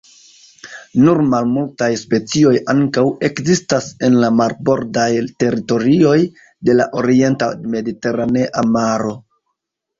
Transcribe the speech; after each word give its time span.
Nur 1.01 1.19
malmultaj 1.33 1.89
specioj 2.03 2.53
ankaŭ 2.73 3.03
ekzistas 3.29 3.91
en 4.09 4.17
la 4.25 4.33
marbordaj 4.39 5.07
teritorioj 5.45 6.17
de 6.71 6.79
la 6.81 6.91
orienta 7.05 7.55
Mediteranea 7.79 8.69
Maro. 8.77 9.19